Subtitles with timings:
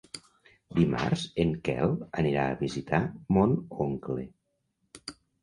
[0.77, 1.93] Dimarts en Quel
[2.23, 3.01] anirà a visitar
[3.37, 3.55] mon
[3.87, 4.27] oncle.